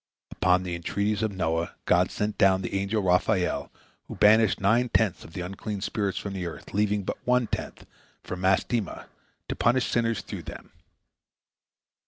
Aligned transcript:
Upon 0.31 0.63
the 0.63 0.73
entreaties 0.73 1.21
of 1.21 1.31
Noah 1.31 1.75
God 1.85 2.09
sent 2.09 2.35
down 2.39 2.63
the 2.63 2.73
angel 2.73 3.03
Raphael, 3.03 3.71
who 4.07 4.15
banished 4.15 4.59
nine 4.59 4.89
tenths 4.89 5.23
of 5.23 5.33
the 5.33 5.41
unclean 5.41 5.79
spirits 5.79 6.17
from 6.17 6.33
the 6.33 6.47
earth, 6.47 6.73
leaving 6.73 7.03
but 7.03 7.19
one 7.23 7.45
tenth 7.45 7.85
for 8.23 8.35
Mastema, 8.35 9.05
to 9.47 9.55
punish 9.55 9.91
sinners 9.91 10.21
through 10.21 10.41
them. 10.41 10.71